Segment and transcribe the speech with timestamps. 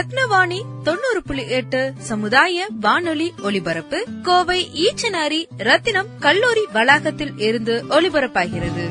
[0.00, 8.84] ரத்னவாணி தொண்ணூறு புள்ளி எட்டு சமுதாய வானொலி ஒலிபரப்பு கோவை ஈச்சனாரி ரத்தினம் கல்லூரி வளாகத்தில் இருந்து ஒலிபரப்பாகிறது.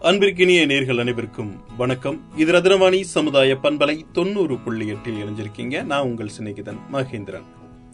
[0.00, 2.20] அன்பிற்கினிய நேர்கள் அனைவருக்கும் வணக்கம்.
[2.36, 5.84] இது ரத்னவாணி சமுதாய பண்பலை தொண்ணூறு புள்ளி எட்டில் இணைஞ்சிருக்கீங்க.
[5.84, 7.44] நான் உங்கள் சிநேகிதன் மகேந்திரன்.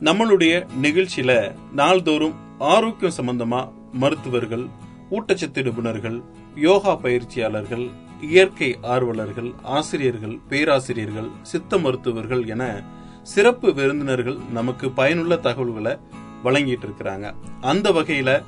[0.01, 4.67] நம்மளுடைய நிகழ்ச்சியில நாள்தோறும் ஆரோக்கியம் சம்பந்தமா மருத்துவர்கள்
[5.11, 6.23] ஊட்டச்சத்து நிபுணர்கள்
[6.55, 7.91] யோகா பயிற்சியாளர்கள்
[8.21, 12.83] இயற்கை ஆர்வலர்கள் ஆசிரியர்கள் பேராசிரியர்கள் சித்த மருத்துவர்கள் என
[13.23, 15.97] சிறப்பு விருந்தினர்கள் நமக்கு பயனுள்ள தகவல்களை
[16.45, 18.43] வழங்கிட்டு இருக்கிறாங்க அந்த வகையில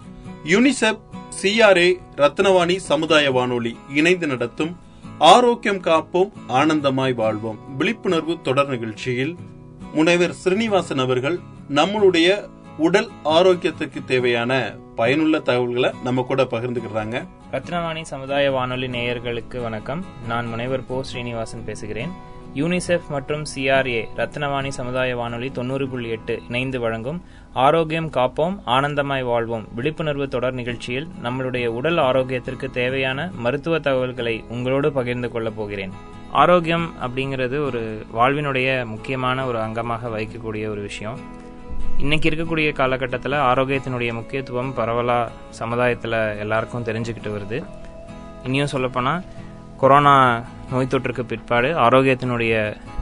[0.44, 1.00] யுனிசெப்
[1.42, 4.76] சிஆர்ஏ ரத்னவாணி சமுதாய வானொலி இணைந்து நடத்தும்
[5.18, 7.76] ஆரோக்கியம் காப்போம் ஆனந்தமாய் வாழ்வோம்.
[7.78, 9.36] விழிப்புணர்வு தொடர் நிகழ்ச்சியில்
[9.92, 17.28] முனைவர் ஸ்ரீனிவாசன் அவர்கள் நம்மளுடைய உடல் ஆரோக்கியத்துக்கு தேவையான பயனுள்ள தகவல்களை நம்ம கூட பகிர்ந்துக்கிறாங்க.
[17.52, 20.04] ரத்னவாணி சமுதாய வானொலி நேயர்களுக்கு வணக்கம்.
[20.28, 21.02] நான் முனைவர் போ.
[21.02, 22.08] ஸ்ரீனிவாசன் பேசுகிறேன்.
[22.54, 29.68] யூனிசெஃப் மற்றும் சிஆர்ஏ ரத்னவாணி சமுதாய வானொலி தொண்ணூறு புள்ளி எட்டு இணைந்து வழங்கும் ஆரோக்கியம் காப்போம் ஆனந்தமாய் வாழ்வோம்
[29.74, 35.92] விழிப்புணர்வு தொடர் நிகழ்ச்சியில் நம்மளுடைய உடல் ஆரோக்கியத்திற்கு தேவையான மருத்துவ தகவல்களை உங்களோடு பகிர்ந்து கொள்ளப் போகிறேன்.
[36.32, 41.36] ஆரோக்கியம் அப்படிங்கிறது ஒரு வாழ்வினுடைய முக்கியமான ஒரு அங்கமாக வகிக்கக்கூடிய ஒரு விஷயம்.
[41.98, 47.58] இன்னைக்கு இருக்கக்கூடிய காலகட்டத்தில் ஆரோக்கியத்தினுடைய முக்கியத்துவம் பரவலாக சமுதாயத்தில் எல்லாருக்கும் தெரிஞ்சுக்கிட்டு வருது.
[48.44, 49.24] இனியும் சொல்லப்போனால்
[49.76, 52.54] கொரோனா நோய் தொற்றுக்கு பிற்பாடு ஆரோக்கியத்தினுடைய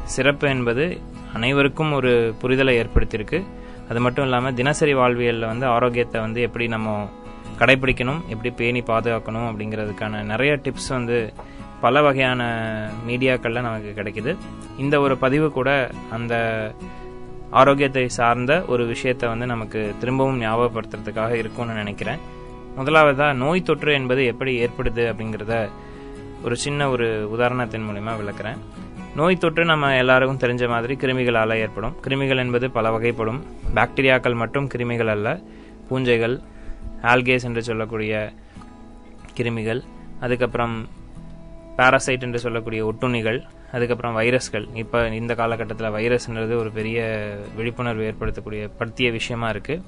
[0.04, 1.00] சிறப்பு என்பது
[1.34, 3.44] அனைவருக்கும் ஒரு புரிதலை ஏற்படுத்தியிருக்கு.
[3.88, 7.10] அது மட்டும் இல்லாமல் தினசரி வாழ்வியலில் வந்து ஆரோக்கியத்தை வந்து எப்படி நம்ம
[7.58, 11.32] கடைபிடிக்கணும் எப்படி பேணி பாதுகாக்கணும் அப்படிங்கிறதுக்கான நிறைய டிப்ஸ் வந்து
[11.80, 12.42] பல வகையான
[13.08, 14.36] மீடியாக்களில் நமக்கு கிடைக்குது.
[14.78, 16.34] இந்த ஒரு பதிவு கூட அந்த
[17.50, 22.18] ஆரோக்கியத்தை சார்ந்த ஒரு விஷயத்தை வந்து நமக்கு திரும்பவும் ஞாபகப்படுத்துறதுக்காக இருக்கும்னு நினைக்கிறேன்.
[22.76, 25.68] முதலாவதாக நோய் தொற்று என்பது எப்படி ஏற்படுது அப்படிங்கிறத
[26.44, 28.56] ஒரு சின்ன ஒரு உதாரணத்தின் மூலிமா விளக்குறேன்.
[29.16, 31.96] நோய் தொற்று நம்ம எல்லாருக்கும் தெரிஞ்ச மாதிரி கிருமிகளால் ஏற்படும்.
[32.02, 33.40] கிருமிகள் என்பது பல வகைப்படும்.
[33.74, 35.40] பாக்டீரியாக்கள் மட்டும் கிருமிகள் அல்ல.
[35.90, 36.40] பூஞ்சைகள்
[37.02, 38.32] ஆல்கேஸ் என்று சொல்லக்கூடிய
[39.36, 39.82] கிருமிகள்.
[40.20, 40.88] அதுக்கப்புறம்
[41.76, 43.42] பேராசைட் என்று சொல்லக்கூடிய ஒட்டுண்ணிகள்
[43.72, 44.66] அதுக்கப்புறம் வைரஸ்கள்.
[44.74, 46.98] இப்போ இந்த காலகட்டத்தில் வைரஸ்ன்றது ஒரு பெரிய
[47.56, 49.82] விழிப்புணர்வு ஏற்படுத்தக்கூடிய படுத்திய விஷயமா இருக்கு.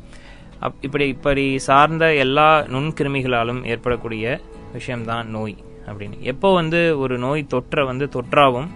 [0.60, 4.40] அப் இப்படி இப்படி சார்ந்த எல்லா நுண்கிருமிகளாலும் ஏற்படக்கூடிய
[4.72, 5.56] விஷயம்தான் நோய்
[5.86, 6.18] அப்படின்னு.
[6.20, 8.68] எப்போ வந்து ஒரு நோய் தொற்றை வந்து தொற்றாவும்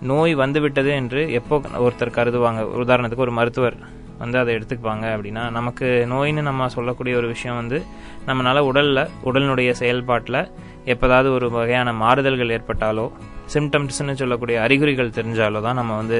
[0.00, 2.60] நோய் வந்துவிட்டது என்று எப்போ ஒருத்தர் கருதுவாங்க.
[2.84, 3.76] உதாரணத்துக்கு ஒரு மருத்துவர்.
[4.20, 7.78] வந்து அதை எடுத்துக்குவாங்க அப்படின்னா நமக்கு நோயின்னு நம்ம சொல்லக்கூடிய ஒரு விஷயம் வந்து
[8.26, 10.40] நம்மளால் உடலில் உடலினுடைய செயல்பாட்டில்
[10.84, 13.06] எப்போதாவது ஒரு வகையான மாறுதல்கள் ஏற்பட்டாலோ
[13.54, 16.18] சிம்டம்ஸ்னு சொல்லக்கூடிய அறிகுறிகள் தெரிஞ்சாலோ தான் நம்ம வந்து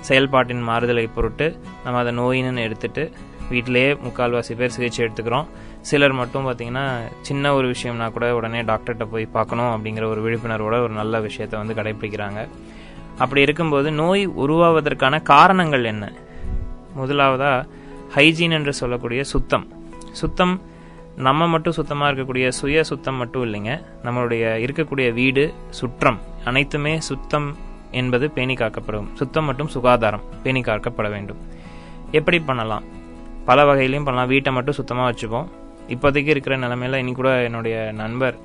[0.00, 1.46] செயல்பாட்டின் மாறுதலை பொருட்டு
[1.84, 3.04] நம்ம அதை நோயின்னு எடுத்துட்டு
[3.50, 5.46] வீட்டிலேயே முக்கால்வாசி பேர் சிகிச்சை எடுத்துக்கிறோம்.
[5.80, 6.84] சிலர் மட்டும் பார்த்தீங்கன்னா
[7.20, 11.74] சின்ன ஒரு விஷயம்னா கூட உடனே டாக்டர்கிட்ட போய் பார்க்கணும் அப்படிங்கிற ஒரு விழிப்புணர்வோட ஒரு நல்ல விஷயத்தை வந்து
[11.74, 12.40] கடைபிடிக்கிறாங்க
[13.18, 16.04] அப்படி இருக்கும்போது நோய் உருவாவதற்கான காரணங்கள் என்ன?
[16.94, 17.66] முதலாவதாக
[18.14, 19.66] ஹைஜீன் என்று சொல்லக்கூடிய சுத்தம்.
[20.12, 20.54] சுத்தம்
[21.16, 23.72] நம்ம மட்டும் சுத்தமாக இருக்கக்கூடிய சுய சுத்தம் மட்டும் இல்லைங்க.
[24.04, 27.56] நம்மளுடைய இருக்கக்கூடிய வீடு சுற்றம் அனைத்துமே சுத்தம்
[27.90, 29.10] என்பது பேணி காக்கப்படும்.
[29.14, 31.36] சுத்தம் மற்றும் சுகாதாரம் பேணி காக்கப்பட வேண்டும்.
[32.10, 32.82] எப்படி பண்ணலாம்?
[33.44, 34.28] பல வகையிலையும் பண்ணலாம்.
[34.28, 35.48] வீட்டை மட்டும் சுத்தமாக வச்சுப்போம்.
[35.88, 38.36] இப்போதைக்கு இருக்கிற நிலமையில இனி கூட என்னுடைய நண்பர்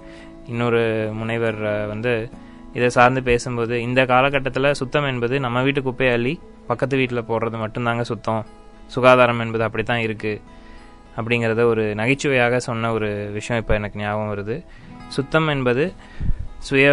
[0.48, 2.30] இன்னொரு முனைவர் வந்து
[2.74, 6.40] இதை சார்ந்து பேசும்போது இந்த காலகட்டத்தில் சுத்தம் என்பது நம்ம வீட்டு குப்பையை அள்ளி
[6.70, 8.44] பக்கத்து வீட்டில் போடுறது மட்டும்தாங்க சுத்தம்.
[8.96, 10.42] சுகாதாரம் என்பது அப்படி தான் இருக்குது
[11.20, 14.56] அப்படிங்கிறத ஒரு நகைச்சுவையாக சொன்ன ஒரு விஷயம் இப்போ எனக்கு ஞாபகம் வருது.
[15.16, 15.84] சுத்தம் என்பது
[16.68, 16.86] சுய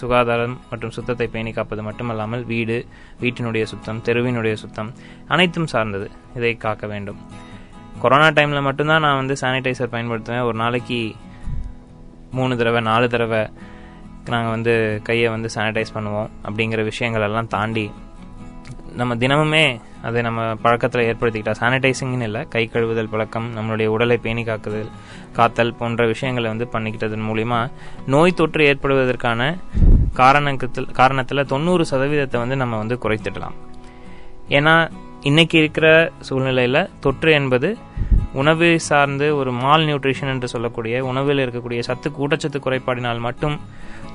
[0.00, 2.76] சுகாதாரம் மற்றும் சுத்தத்தை பேணி காப்பது மட்டுமல்லாமல் வீடு
[3.22, 4.90] வீட்டினுடைய சுத்தம் தெருவினுடைய சுத்தம்
[5.34, 6.06] அனைத்தும் சார்ந்தது.
[6.38, 7.20] இதை காக்க வேண்டும்.
[8.02, 10.44] கொரோனா டைமில் மட்டும்தான் நான் வந்து சானிடைசர் பயன்படுத்துவேன்.
[10.48, 11.00] ஒரு நாளைக்கு
[12.38, 13.42] மூணு தடவை நாலு தடவை
[14.32, 14.74] நாங்கள் வந்து
[15.08, 16.30] கையை வந்து சானிடைஸ் பண்ணுவோம்.
[16.46, 17.86] அப்படிங்கிற விஷயங்கள் எல்லாம் தாண்டி
[18.98, 19.64] நம்ம தினமுமே
[20.02, 24.90] அதை நம்ம பழக்கத்தில் ஏற்படுத்திக்கிட்டா சானிடைசிங்னு இல்லை கை கழுவுதல் பழக்கம் நம்மளுடைய உடலை பேணி காக்குதல்
[25.32, 27.58] காத்தல் போன்ற விஷயங்களை வந்து பண்ணிக்கிட்டதன் மூலிமா
[28.06, 29.42] நோய் தொற்று ஏற்படுவதற்கான
[30.20, 33.56] காரணத்தில் காரணத்தில் தொண்ணூறு சதவீதத்தை வந்து நம்ம வந்து குறைத்திடலாம்.
[34.58, 34.74] ஏன்னா
[35.22, 35.86] இன்னைக்கு இருக்கிற
[36.28, 37.70] சூழ்நிலையில் தொற்று என்பது
[38.32, 43.56] உணவு சார்ந்து ஒரு மால் நியூட்ரிஷன் என்று சொல்லக்கூடிய உணவில் இருக்கக்கூடிய சத்து ஊட்டச்சத்து குறைபாடினால் மட்டும்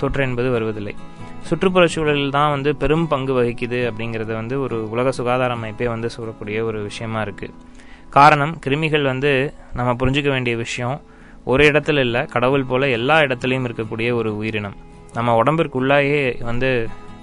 [0.01, 0.93] தொற்று என்பது வருவதில்லை.
[1.47, 6.57] சுற்றுப்புற சூழலில் தான் வந்து பெரும் பங்கு வகிக்குது அப்படிங்கிறத வந்து ஒரு உலக சுகாதார அமைப்பே வந்து சொல்லக்கூடிய
[6.69, 7.55] ஒரு விஷயமா இருக்குது
[8.09, 9.31] காரணம் கிருமிகள் வந்து
[9.77, 10.97] நம்ம புரிஞ்சுக்க வேண்டிய விஷயம்
[11.51, 14.75] ஒரு இடத்துல இல்லை கடவுள் போல எல்லா இடத்துலையும் இருக்கக்கூடிய ஒரு உயிரினம்.
[15.13, 16.69] நம்ம உடம்பிற்குள்ளாயே வந்து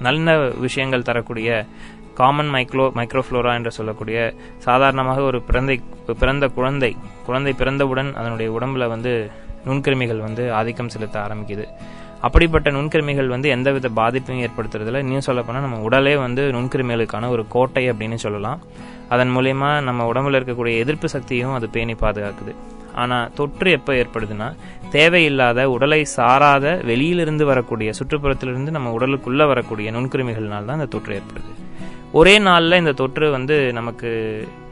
[0.06, 0.34] நல்ல
[0.67, 1.50] விஷயங்கள் தரக்கூடிய
[2.20, 4.19] காமன் மைக்ரோ மைக்ரோஃப்ளோரா என்று சொல்லக்கூடிய
[4.67, 5.76] சாதாரணமாக ஒரு பிறந்தை
[6.20, 6.90] பிறந்த குழந்தை
[7.26, 9.12] குழந்தை பிறந்தவுடன் அதனுடைய உடம்புல வந்து
[9.67, 11.64] நுண்கிருமிகள் வந்து ஆதிக்கம் செலுத்த ஆரம்பிக்குது.
[12.26, 15.02] அப்படிப்பட்ட நுண்கிருமிகள் வந்து எந்தவித பாதிப்பையும் ஏற்படுத்துறதில்ல.
[15.05, 18.61] இன்னும் சொல்லப்போனால் நம்ம உடலே வந்து நுண்கிருமிகளுக்கான ஒரு கோட்டை அப்படின்னு சொல்லலாம்.
[19.08, 22.55] அதன் மூலயமா நம்ம உடம்புல இருக்கக்கூடிய எதிர்ப்பு சக்தியும் அது பேணி பாதுகாக்குது.
[23.02, 24.49] ஆனால் தொற்று எப்போ ஏற்படுதுன்னா
[24.96, 31.52] தேவையில்லாத உடலை சாராத வெளியிலிருந்து வரக்கூடிய சுற்றுப்புறத்திலிருந்து நம்ம உடலுக்குள்ளே வரக்கூடிய நுண்கிருமிகள்னால தான் அந்த தொற்று ஏற்படுது.
[32.19, 34.09] ஒரே நாளில் இந்த தொற்று வந்து நமக்கு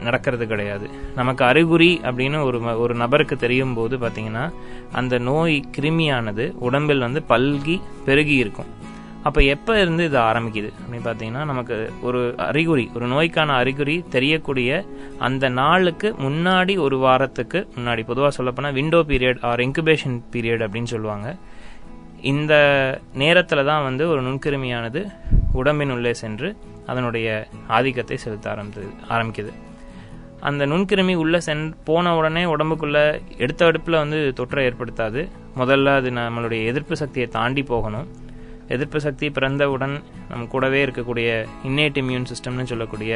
[0.03, 0.87] நடக்கிறது கிடையாது.
[1.15, 4.45] நமக்கு அறிகுறி அப்படின்னு ஒரு ஒரு நபருக்கு தெரியும் போது பார்த்தீங்கன்னா
[4.93, 7.77] அந்த நோய் கிருமியானது உடம்பில் வந்து பல்கி
[8.07, 8.71] பெருகி இருக்கும்.
[9.23, 10.69] அப்போ எப்போ இருந்து இது ஆரம்பிக்குது?
[10.81, 14.85] அப்படின்னு பார்த்தீங்கன்னா நமக்கு ஒரு அறிகுறி ஒரு நோய்க்கான அறிகுறி தெரியக்கூடிய
[15.19, 21.37] அந்த நாளுக்கு முன்னாடி ஒரு வாரத்துக்கு முன்னாடி பொதுவாக சொல்லப்போனால் window period or incubation period அப்படின்னு சொல்லுவாங்க.
[22.35, 22.55] இந்த
[23.15, 25.03] நேரத்தில் தான் வந்து ஒரு நுண்கிருமியானது
[25.53, 26.49] உடம்பின் உள்ளே சென்று
[26.93, 27.29] அதனுடைய
[27.77, 29.53] ஆதிக்கத்தை செலுத்த ஆரம்பித்தது ஆரம்பிக்குது.
[30.49, 33.05] அந்த நுண்கிருமி உள்ளே சென் போன உடனே உடம்புக்குள்ளே
[33.45, 35.23] எடுத்த அடுப்பில் வந்து தொற்றை ஏற்படுத்தாது.
[35.61, 38.09] முதல்ல அது நம்மளுடைய எதிர்ப்பு சக்தியை தாண்டி போகணும்.
[38.75, 39.95] எதிர்ப்பு சக்தி பிறந்தவுடன்
[40.31, 41.29] நம்ம கூடவே இருக்கக்கூடிய
[41.69, 43.13] இன்னேட் இம்யூன் சிஸ்டம்னு சொல்லக்கூடிய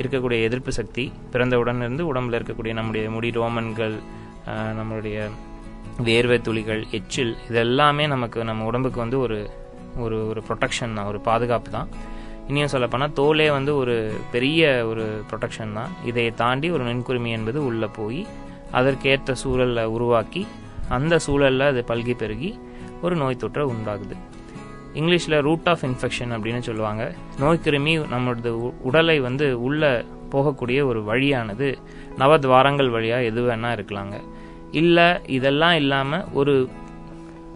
[0.00, 3.94] இருக்கக்கூடிய எதிர்ப்பு சக்தி பிறந்தவுடன் இருந்து உடம்புல இருக்கக்கூடிய நம்முடைய முடி ரோமன்கள்
[4.78, 5.18] நம்மளுடைய
[6.06, 9.38] வேர்வை துளிகள் எச்சில் இதெல்லாமே நமக்கு நம்ம உடம்புக்கு வந்து ஒரு
[10.04, 11.88] ஒரு ஒரு ப்ரொடெக்ஷன் தான் ஒரு பாதுகாப்பு தான்.
[12.48, 15.90] இன்னும் சொல்லப்போனால் தோலே வந்து ஒரு பெரிய ஒரு ப்ரொடெக்ஷன் தான்.
[16.04, 18.26] இதை தாண்டி ஒரு நுண்குருமி என்பது உள்ளே போய்
[18.70, 20.46] அதற்கேற்ற சூழலை உருவாக்கி
[20.88, 22.58] அந்த சூழலில் அது பல்கி பெருகி
[23.02, 24.16] ஒரு நோய் தொற்றை உண்டாகுது.
[24.94, 27.14] இங்கிலீஷில் ரூட் ஆஃப் இன்ஃபெக்ஷன் அப்படின்னு சொல்லுவாங்க.
[27.40, 31.78] நோய்க்கிருமி நம்மளது உ- உடலை வந்து உள்ளே போகக்கூடிய ஒரு வழியானது
[32.18, 34.20] நவத்வாரங்கள் வழியாக எது வேணால் இருக்கலாங்க.
[34.70, 36.68] இல்லை இதெல்லாம் இல்லாமல் ஒரு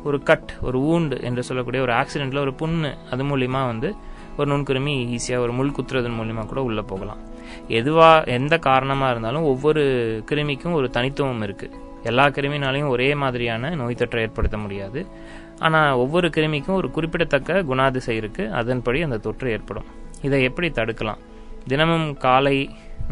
[0.05, 3.95] ஒரு கட் ஒரு ஊண்டு என்று சொல்லக்கூடிய ஒரு ஆக்சிடெண்ட்டில் ஒரு புண்ணு அது மூலிமா வந்து
[4.39, 7.21] ஒரு நுண்கிருமி ஈஸியாக ஒரு முள் குத்துறதன் மூலிமா கூட உள்ளே போகலாம்.
[7.79, 9.83] எதுவாக எந்த காரணமாக இருந்தாலும் ஒவ்வொரு
[10.31, 11.77] கிருமிக்கும் ஒரு தனித்துவம் இருக்குது
[12.11, 15.01] எல்லா கிருமினாலையும் ஒரே மாதிரியான நோய் தொற்றை ஏற்படுத்த முடியாது.
[15.67, 19.89] ஆனால் ஒவ்வொரு கிருமிக்கும் ஒரு குறிப்பிடத்தக்க குணாதிசை இருக்குது அதன்படி அந்த தொற்று ஏற்படும்.
[20.27, 21.23] இதை எப்படி தடுக்கலாம்?
[21.71, 22.59] தினமும் காலை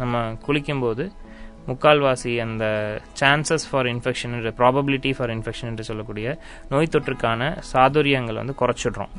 [0.01, 1.05] நம்ம குளிக்கும்போது
[1.69, 2.65] முக்கால்வாசி அந்த
[3.19, 6.27] chances for infection probability for infection என்று சொல்லக்கூடிய
[6.73, 9.13] நோய் தொற்றுக்கான சாதுரியங்கள் வந்து குறைச்சிடுறோம்.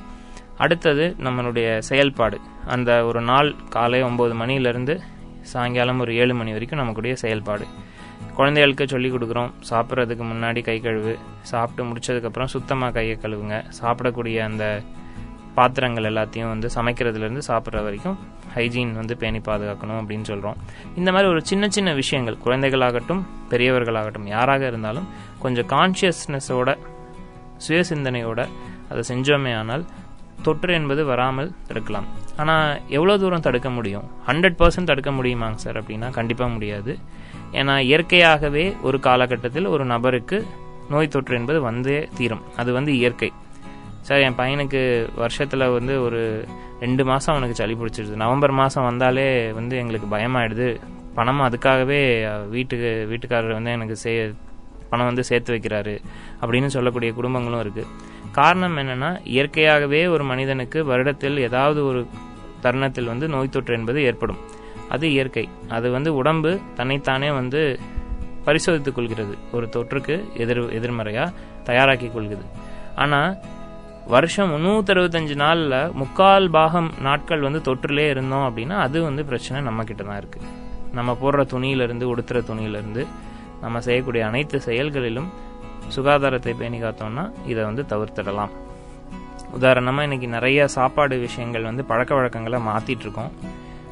[0.58, 2.40] அடுத்தது நம்மளுடைய செயல்பாடு.
[2.66, 5.00] அந்த ஒரு நாள் காலை ஒம்பது மணியிலேருந்து
[5.42, 7.66] சாயங்காலம் ஒரு ஏழு மணி வரைக்கும் நமக்குடைய செயல்பாடு.
[8.34, 13.64] குழந்தைகளுக்கு சொல்லிக் கொடுக்குறோம் சாப்பிட்றதுக்கு முன்னாடி கை கழுவு சாப்பிட்டு முடிச்சதுக்கப்புறம் சுத்தமாக கையை கழுவுங்க.
[13.82, 14.82] சாப்பிடக்கூடிய அந்த
[15.54, 18.18] பாத்திரங்கள் எல்லாத்தையும் வந்து சமைக்கிறதுலேருந்து சாப்பிட்ற வரைக்கும்
[18.54, 20.56] ஹைஜீன் வந்து பேணி பாதுகாக்கணும் அப்படின்னு சொல்கிறோம்
[20.96, 25.08] இந்த மாதிரி ஒரு சின்ன சின்ன விஷயங்கள் குழந்தைகளாகட்டும் பெரியவர்களாகட்டும் யாராக இருந்தாலும்
[25.38, 26.76] கொஞ்சம் கான்ஷியஸ்னஸோட
[27.56, 28.40] சுய சிந்தனையோட
[28.88, 29.84] அதை செஞ்சோமே ஆனால்
[30.42, 32.06] தொற்று என்பது வராமல் தடுக்கலாம்.
[32.42, 34.06] ஆனால் எவ்வளோ தூரம் தடுக்க முடியும்?
[34.26, 36.94] ஹண்ட்ரட் பர்சன்ட் தடுக்க முடியுமாங்க சார் அப்படின்னா கண்டிப்பாக முடியாது.
[37.52, 40.38] ஏன்னா இயற்கையாகவே ஒரு காலகட்டத்தில் ஒரு நபருக்கு
[40.90, 42.42] நோய் தொற்று என்பது வந்தே தீரும்.
[42.56, 43.30] அது வந்து இயற்கை.
[44.08, 44.82] சார் என் பையனுக்கு
[45.22, 46.20] வருஷத்தில் வந்து ஒரு
[46.80, 48.14] ரெண்டு மாதம் அவனுக்கு சளி பிடிச்சிருது.
[48.24, 50.68] நவம்பர் மாதம் வந்தாலே வந்து எங்களுக்கு பயமாயிடுது.
[51.14, 52.00] பணம் அதுக்காகவே
[52.54, 54.12] வீட்டுக்கு வீட்டுக்காரர் வந்து எனக்கு சே
[54.90, 55.94] பணம் வந்து சேர்த்து வைக்கிறாரு
[56.42, 57.90] அப்படின்னு சொல்லக்கூடிய குடும்பங்களும் இருக்குது
[58.32, 62.06] காரணம் என்னன்னா இயற்கையாகவே ஒரு மனிதனுக்கு வருடத்தில் ஏதாவது ஒரு
[62.60, 64.36] தருணத்தில் வந்து நோய் தொற்று என்பது ஏற்படும்.
[64.88, 65.48] அது இயற்கை.
[65.68, 67.78] அது வந்து உடம்பு தன்னைத்தானே வந்து
[68.44, 69.38] பரிசோதித்துக் கொள்கிறது.
[69.52, 71.32] ஒரு தொற்றுக்கு எதிர் எதிர்மறையா
[71.64, 72.44] தயாராக்கி கொள்கிறது.
[72.96, 73.34] ஆனா
[74.06, 79.84] வருஷம் முந்நூற்றி அறுபத்தஞ்சு நாளில் முக்கால் பாகம் நாட்கள் வந்து தொற்றுலே இருந்தோம் அப்படின்னா அது வந்து பிரச்சனை நம்ம
[79.84, 80.40] கிட்ட தான் இருக்கு.
[80.92, 83.06] நம்ம போடுற துணியிலிருந்து உடுத்துற துணியிலிருந்து
[83.60, 85.28] நம்ம செய்யக்கூடிய அனைத்து செயல்களிலும்
[85.86, 88.52] சுகாதாரத்தை பேணி காத்தோம்னா இதை வந்து தவிர்த்திடலாம்.
[89.52, 93.32] உதாரணமாக இன்னைக்கு நிறைய சாப்பாடு விஷயங்கள் வந்து பழக்க வழக்கங்களை மாத்திட்டு இருக்கோம்.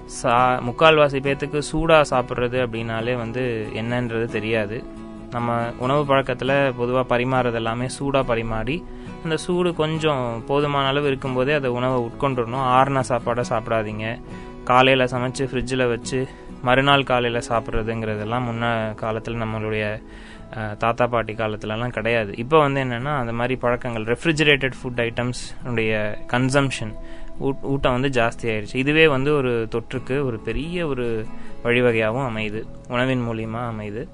[0.04, 4.84] சா முக்கால்வாசி பேத்துக்கு சூடாக சாப்பிட்றது அப்படின்னாலே வந்து என்னன்றது தெரியாது.
[5.30, 8.84] நம்ம உணவு பழக்கத்தில் பொதுவாக பரிமாறது எல்லாமே சூடாக பரிமாறி
[9.24, 12.66] அந்த சூடு கொஞ்சம் போதுமான அளவு இருக்கும்போதே அதை உணவை உட்கொண்டுடணும்.
[12.76, 14.20] ஆறுன சாப்பாடை சாப்பிடாதீங்க.
[14.64, 16.28] காலையில் சமைச்சு ஃப்ரிட்ஜில் வச்சு
[16.62, 20.02] மறுநாள் காலையில் சாப்பிட்றதுங்கிறதெல்லாம் முன்ன காலத்தில் நம்மளுடைய
[20.82, 22.32] தாத்தா பாட்டி காலத்துலலாம் கிடையாது.
[22.42, 25.94] இப்போ வந்து என்னென்னா அந்த மாதிரி பழக்கங்கள் ரெஃப்ரிஜிரேட்டட் ஃபுட் ஐட்டம்ஸ் உடைய
[26.34, 26.92] கன்சம்ஷன்
[27.72, 31.06] ஊட்டம் வந்து ஜாஸ்தி ஆயிடுச்சு இதுவே வந்து ஒரு தொற்றுக்கு ஒரு பெரிய ஒரு
[31.66, 32.60] வழிவகையாகவும் அமையுது.
[32.94, 34.04] உணவின் மூலியமாக அமையுது.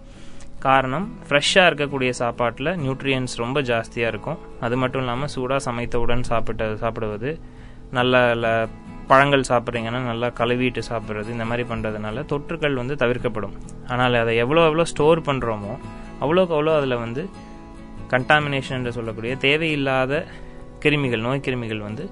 [0.66, 4.40] காரணம் ஃப்ரெஷ்ஷாக இருக்கக்கூடிய சாப்பாட்டில் நியூட்ரியன்ஸ் ரொம்ப ஜாஸ்தியாக இருக்கும்.
[4.66, 7.30] அது மட்டும் இல்லாமல் சூடாக சமைத்தவுடன் சாப்பிட்ட சாப்பிடுவது
[7.98, 8.20] நல்ல
[9.10, 13.56] பழங்கள் சாப்பிட்றீங்கன்னா நல்லா கழுவிட்டு சாப்பிட்றது இந்த மாதிரி பண்ணுறதுனால தொற்றுகள் வந்து தவிர்க்கப்படும்.
[13.92, 15.74] ஆனால் அதை எவ்வளோ எவ்வளோ ஸ்டோர் பண்ணுறோமோ
[16.22, 17.22] அவ்வளோக்கு அவ்வளோ அதில் வந்து
[18.12, 20.12] கண்டாமினேஷன் என்று சொல்லக்கூடிய தேவையில்லாத
[20.84, 22.04] கிருமிகள் நோய் கிருமிகள் வந்து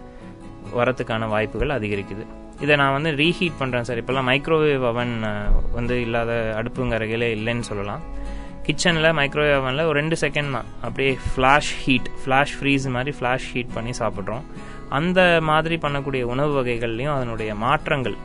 [0.79, 2.25] வரத்துக்கான வாய்ப்புகள் அதிகரிக்குது.
[2.65, 4.01] இதை நான் வந்து ரீஹீட் பண்ணுறேன் சார்.
[4.03, 5.13] இப்போல்லாம் மைக்ரோவேவ் அவன்
[5.77, 8.03] வந்து இல்லாத அடுப்புங்கரைகளே இல்லைன்னு சொல்லலாம்.
[8.67, 10.69] கிச்சனில் மைக்ரோவேவ் அவனில் ஒரு ரெண்டு செகண்ட் தான்.
[10.87, 14.45] அப்படியே ஃப்ளாஷ் ஹீட் ஃப்ளாஷ் ஃப்ரீஸ் மாதிரி ஃப்ளாஷ் ஹீட் பண்ணி சாப்பிட்றோம்.
[14.99, 18.17] அந்த மாதிரி பண்ணக்கூடிய உணவு வகைகள்லையும் அதனுடைய மாற்றங்கள்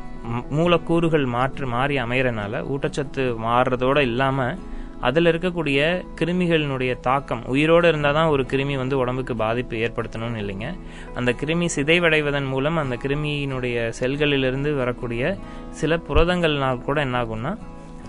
[0.57, 4.55] மூலக்கூறுகள் மாற்று மாறி அமைகிறனால ஊட்டச்சத்து மாறுறதோடு இல்லாமல்
[5.01, 10.79] அதில் இருக்கக்கூடிய கிருமிகளினுடைய தாக்கம் உயிரோடு இருந்தால் தான் ஒரு கிருமி வந்து உடம்புக்கு பாதிப்பு ஏற்படுத்தணும்னு இல்லைங்க.
[11.15, 15.37] அந்த கிருமி சிதைவடைவதன் மூலம் அந்த கிருமியினுடைய செல்களிலிருந்து வரக்கூடிய
[15.69, 17.57] சில புரதங்கள்னால் கூட என்ன ஆகும்னா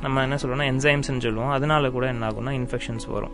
[0.00, 1.48] நம்ம என்ன சொல்றோம்னா என்சைம்ஸ்ன்னு சொல்லுவோம்.
[1.48, 3.32] அதனால கூட என்ன ஆகும்னா இன்ஃபெக்ஷன்ஸ் வரும்.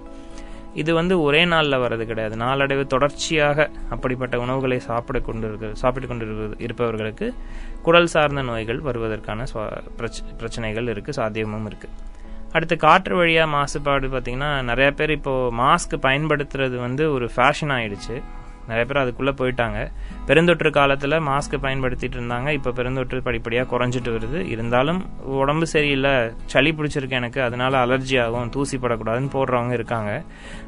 [0.75, 2.37] இது வந்து ஒரே நாளில் வர்றது கிடையாது.
[2.37, 7.35] நாளடைவு தொடர்ச்சியாக அப்படிப்பட்ட உணவுகளை சாப்பிட கொண்டு இருக்க சாப்பிட்டு கொண்டு இருப்பவர்களுக்கு
[7.83, 10.07] குடல் சார்ந்த நோய்கள் வருவதற்கான சுவா-
[10.37, 11.89] பிரச்சனைகள் இருக்கு சாத்தியமும் இருக்கு.
[12.53, 18.17] அடுத்து காற்று வழியாக மாசுபாடு பார்த்தீங்கன்னா நிறையா பேர் இப்போது மாஸ்க் பயன்படுத்துறது வந்து ஒரு ஃபேஷன் ஆயிடுச்சு.
[18.69, 19.91] நிறைய பேர் அதுக்குள்ளே போயிட்டாங்க.
[20.27, 22.49] பெருந்தொற்று காலத்தில் மாஸ்க் பயன்படுத்திட்டு இருந்தாங்க.
[22.49, 24.47] இப்போ பெருந்தொற்று படிப்படியாக குறைஞ்சிட்டு வருது.
[24.47, 26.31] இருந்தாலும் உடம்பு சரியில்லை.
[26.47, 27.43] சளி பிடிச்சிருக்கு எனக்கு.
[27.43, 28.49] அதனால அலர்ஜி ஆகும்.
[28.49, 30.23] தூசி படக்கூடாதுன்னு போடுறவங்க இருக்காங்க.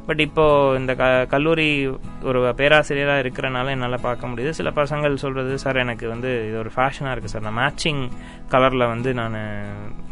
[0.06, 4.50] பட் இப்போ இந்த க கல்லூரி ஒரு பேராசிரியராக இருக்கிறனால என்னால் பார்க்க முடியுது.
[4.50, 7.50] சில பசங்கள் சொல்கிறது சார் எனக்கு வந்து இது ஒரு ஃபேஷனாக இருக்குது சார்.
[7.50, 8.10] நான் மேட்சிங்
[8.48, 9.34] கலரில் வந்து நான்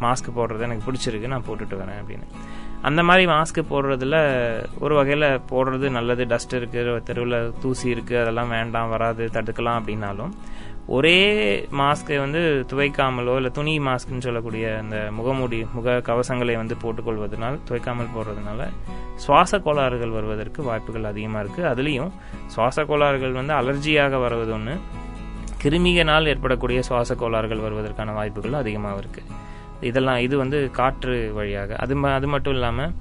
[0.00, 1.26] மாஸ்க் போடுறது எனக்கு பிடிச்சிருக்கு.
[1.26, 2.26] நான் போட்டுட்டு வரேன் அப்படின்னு.
[2.82, 4.16] அந்த மாதிரி மாஸ்க் போடுறதுல
[4.80, 6.24] ஒரு வகையில் போடுறது நல்லது.
[6.24, 10.32] டஸ்ட் இருக்குது தெருவில் தூசி இருக்குது அதெல்லாம் வேண்டாம் வராது தடுக்கலாம் அப்படின்னாலும்
[10.88, 11.18] ஒரே
[11.72, 18.62] மாஸ்கை வந்து துவைக்காமலோ இல்லை துணி மாஸ்க்னு சொல்லக்கூடிய அந்த முகமூடி முக கவசங்களை வந்து போட்டுக்கொள்வதனால் துவைக்காமல் போடுறதுனால
[19.16, 22.12] சுவாச கோளாறுகள் வருவதற்கு வாய்ப்புகள் அதிகமாக இருக்குது அதுலேயும்
[22.48, 24.74] சுவாச கோளாறுகள் வந்து அலர்ஜியாக வருவது ஒன்று
[25.64, 29.40] கிருமிகனால் ஏற்படக்கூடிய சுவாச கோளாறுகள் வருவதற்கான வாய்ப்புகள் அதிகமாக இருக்குது
[29.82, 31.76] இதெல்லாம் இது வந்து காற்று வழியாக.
[31.76, 32.92] அது ம- அது மட்டும் இல்லாமல்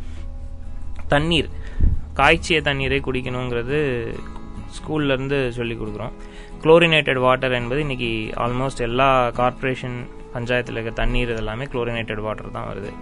[1.08, 1.50] தண்ணீர்.
[2.14, 4.14] காய்ச்சிய தண்ணீரை குடிக்கணுங்கிறது
[4.68, 6.12] ஸ்கூல்லேருந்து சொல்லி கொடுக்குறோம்.
[6.62, 12.94] குளோரினேட்டட் வாட்டர் என்பது இன்னைக்கு ஆல்மோஸ்ட் எல்லா கார்ப்பரேஷன் பஞ்சாயத்தில் இருக்க தண்ணீர் இதெல்லாமே குளோரினேட்டட் வாட்டர் தான் வருது.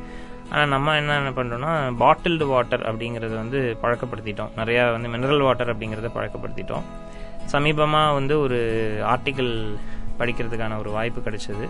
[0.50, 4.50] ஆனால் நம்ம என்ன என்ன பண்ணுறோம்னா பாட்டில்டு வாட்டர் அப்படிங்கிறத வந்து பழக்கப்படுத்திட்டோம்.
[4.58, 6.82] நிறையா வந்து மினரல் வாட்டர் அப்படிங்கிறத பழக்கப்படுத்திட்டோம்.
[7.52, 8.58] சமீபமாக வந்து ஒரு
[9.06, 9.76] ஆர்டிக்கிள்
[10.20, 11.70] படிக்கிறதுக்கான ஒரு வாய்ப்பு கிடைச்சது.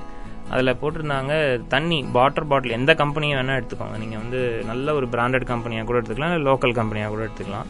[0.54, 1.34] அதில் போட்டிருந்தாங்க
[1.74, 3.98] தண்ணி வாட்டர் பாட்டில் எந்த கம்பெனியை வேணால் எடுத்துக்கோங்க.
[4.04, 4.42] நீங்கள் வந்து
[4.72, 7.70] நல்ல ஒரு பிராண்டட் கம்பெனியாக கூட எடுத்துக்கலாம் இல்லை லோக்கல் கம்பெனியாக கூட எடுத்துக்கலாம்.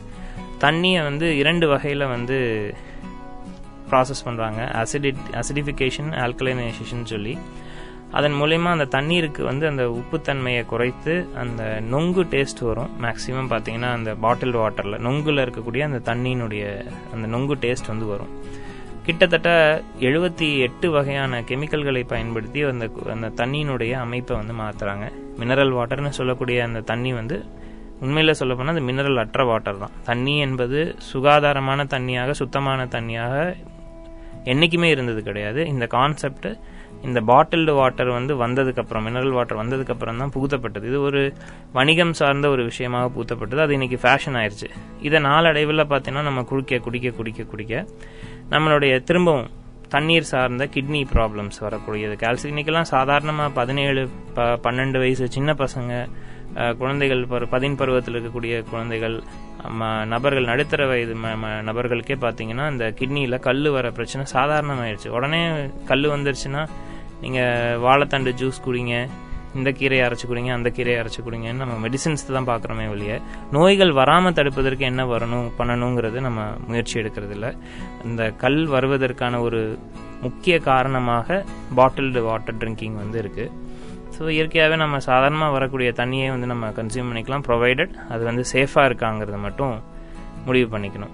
[0.65, 2.37] தண்ணியை வந்து இரண்டு வகையில் வந்து
[3.91, 7.33] ப்ராசஸ் பண்ணுறாங்க அசிடி அசிடிஃபிகேஷன் ஆல்கலைனைசேஷன் சொல்லி.
[8.17, 12.89] அதன் மூலயமா அந்த தண்ணீருக்கு வந்து அந்த உப்புத்தன்மையை குறைத்து அந்த நொங்கு டேஸ்ட் வரும்.
[13.01, 16.63] மேக்ஸிமம் பார்த்தீங்கன்னா அந்த பாட்டில் வாட்டரில் நொங்கில் இருக்கக்கூடிய அந்த தண்ணியினுடைய
[17.15, 18.31] அந்த நொங்கு டேஸ்ட் வந்து வரும்.
[19.05, 19.49] கிட்டத்தட்ட
[20.07, 25.05] எழுபத்தி எட்டு வகையான கெமிக்கல்களை பயன்படுத்தி அந்த அந்த தண்ணியினுடைய அமைப்பை வந்து மாற்றுறாங்க
[25.41, 27.37] மினரல் வாட்டர்னு சொல்லக்கூடிய அந்த தண்ணி வந்து
[28.05, 29.95] உண்மையில் சொல்ல போனால் அது மினரல் அற்ற வாட்டர் தான்.
[30.09, 30.79] தண்ணி என்பது
[31.11, 33.55] சுகாதாரமான தண்ணியாக சுத்தமான தண்ணியாக
[34.51, 35.61] என்றைக்குமே இருந்தது கிடையாது.
[35.73, 36.47] இந்த கான்செப்ட்
[37.07, 40.85] இந்த பாட்டில்டு வாட்டர் வந்து வந்ததுக்கப்புறம் மினரல் வாட்டர் வந்ததுக்கப்புறம் தான் புகுத்தப்பட்டது.
[40.91, 41.21] இது ஒரு
[41.77, 43.61] வணிகம் சார்ந்த ஒரு விஷயமாக புகுத்தப்பட்டது.
[43.65, 44.69] அது இன்னைக்கு ஃபேஷன் ஆயிடுச்சு
[45.07, 47.83] இதை நாளடைவில் பார்த்தீங்கன்னா நம்ம குடிக்க குடிக்க குடிக்க குடிக்க
[48.49, 49.49] நம்மளுடைய திரும்பவும்
[49.89, 52.15] தண்ணீர் சார்ந்த கிட்னி ப்ராப்ளம்ஸ் வரக்கூடியது.
[52.15, 54.01] கால்சி இன்னைக்கெல்லாம் சாதாரணமாக பதினேழு
[54.33, 55.93] ப பன்னெண்டு வயசு சின்ன பசங்க
[56.77, 59.15] குழந்தைகள் பரு பதின் பருவத்தில் இருக்கக்கூடிய குழந்தைகள்
[59.79, 65.41] ம- நபர்கள் நடுத்தர வயது ம- நபர்களுக்கே பார்த்தீங்கன்னா இந்த கிட்னியில் கல் வர பிரச்சனை சாதாரணமாயிடுச்சு உடனே
[65.85, 66.63] கல் வந்துருச்சுன்னா
[67.21, 68.95] நீங்கள் வாழைத்தண்டு ஜூஸ் குடிங்க
[69.57, 74.35] இந்த கீரையை அரைச்சி கொடுங்க அந்த கீரையை அரைச்சி குடிங்கன்னு நம்ம மெடிசின்ஸ் தான் பார்க்குறோமே வெளியே நோய்கள் வராமல்
[74.39, 77.53] தடுப்பதற்கு என்ன வரணும் பண்ணணுங்கிறது நம்ம முயற்சி எடுக்கிறது
[78.03, 79.77] இந்த கல் வருவதற்கான ஒரு
[80.21, 83.67] முக்கிய காரணமாக பாட்டில்டு வாட்டர் ட்ரிங்கிங் வந்து இருக்குது
[84.15, 87.43] ஸோ இயற்கையாகவே நம்ம சாதாரணமாக வரக்கூடிய தண்ணியை வந்து நம்ம கன்சியூம் பண்ணிக்கலாம்.
[87.47, 89.75] ப்ரொவைடட் அது வந்து சேஃபாக இருக்காங்கிறத மட்டும்
[90.45, 91.13] முடிவு பண்ணிக்கணும்.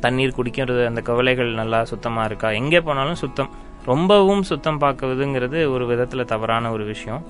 [0.00, 2.50] தண்ணீர் குடிக்கிறது அந்த கவலைகள் நல்லா சுத்தமாக இருக்கா?
[2.50, 3.50] எங்கே போனாலும் சுத்தம்.
[3.86, 7.22] ரொம்பவும் சுத்தம் பார்க்குறதுங்கிறது ஒரு விதத்தில் தவறான ஒரு விஷயம்.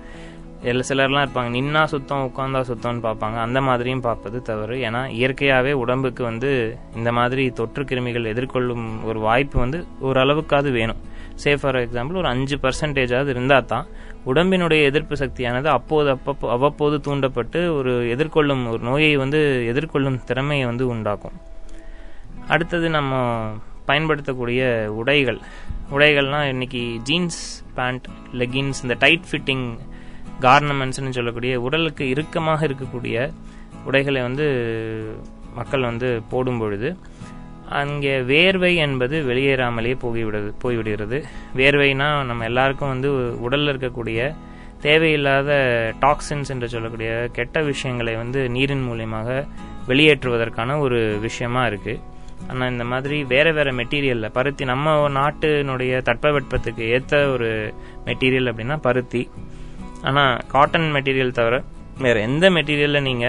[0.71, 3.37] எல்லா சிலர்லாம் இருப்பாங்க நின்னா சுத்தம் உட்காந்தா சுத்தம்னு பார்ப்பாங்க.
[3.47, 4.77] அந்த மாதிரியும் பார்ப்பது தவறு.
[4.87, 6.51] ஏன்னா இயற்கையாகவே உடம்புக்கு வந்து
[6.95, 11.03] இந்த மாதிரி தொற்று கிருமிகள் எதிர்கொள்ளும் ஒரு வாய்ப்பு வந்து ஓரளவுக்காவது வேணும்.
[11.43, 13.87] சே ஃபார் எக்ஸாம்பிள் ஒரு அஞ்சு பர்சன்டேஜாவது இருந்தால் தான்
[14.27, 19.41] உடம்பினுடைய எதிர்ப்பு சக்தியானது அப்போது அப்பப்போ அவ்வப்போது தூண்டப்பட்டு ஒரு எதிர்கொள்ளும் ஒரு நோயை வந்து
[19.73, 21.37] எதிர்கொள்ளும் திறமையை வந்து உண்டாக்கும்.
[22.49, 23.15] அடுத்தது நம்ம
[23.91, 24.63] பயன்படுத்தக்கூடிய
[25.01, 25.41] உடைகள்.
[25.90, 29.66] உடைகள்லாம் இன்னைக்கு ஜீன்ஸ் பேண்ட் லெகின்ஸ் இந்த டைட் ஃபிட்டிங்
[30.40, 33.16] கார்னமெண்ட்ஸ்னு சொல்லக்கூடிய உடலுக்கு இறுக்கமாக இருக்கக்கூடிய
[33.85, 34.47] உடைகளை வந்து
[35.55, 36.97] மக்கள் வந்து போடும் பொழுது
[37.69, 41.25] அங்கே வேர்வை என்பது வெளியேறாமலேயே போய்விடுது போய்விடுகிறது.
[41.57, 44.35] வேர்வைனா நம்ம எல்லாருக்கும் வந்து உடலில் இருக்கக்கூடிய
[44.83, 45.52] தேவையில்லாத
[46.00, 49.47] டாக்ஸின்ஸ் என்று சொல்லக்கூடிய கெட்ட விஷயங்களை வந்து நீரின் மூலியமாக
[49.88, 52.00] வெளியேற்றுவதற்கான ஒரு விஷயமா இருக்குது
[52.49, 57.49] ஆனால் இந்த மாதிரி வேற வேற மெட்டீரியல்ல பருத்தி நம்ம நாட்டினுடைய தட்பவெட்பத்துக்கு ஏற்ற ஒரு
[58.05, 59.23] மெட்டீரியல் அப்படின்னா பருத்தி.
[60.03, 61.57] ஆனால் காட்டன் மெட்டீரியல் தவிர
[61.99, 63.26] வேற எந்த மெட்டீரியல்ல நீங்க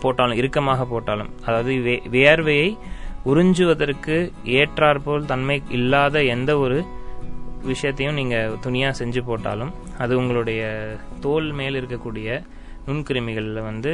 [0.00, 2.68] போட்டாலும் இறுக்கமாக போட்டாலும் அதாவது வே- வேர்வையை
[3.24, 4.16] உறிஞ்சுவதற்கு
[4.52, 6.78] ஏற்றாற்போல் தன்மை இல்லாத எந்த ஒரு
[7.64, 10.62] விஷயத்தையும் நீங்க துணியா செஞ்சு போட்டாலும் அது உங்களுடைய
[11.20, 12.28] தோல் மேல் இருக்கக்கூடிய
[12.86, 13.92] நுண்கிருமிகளில் வந்து